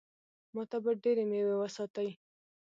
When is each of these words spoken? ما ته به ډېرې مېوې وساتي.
ما 0.53 0.63
ته 0.69 0.77
به 0.83 0.91
ډېرې 1.03 1.23
مېوې 1.29 1.55
وساتي. 1.57 2.09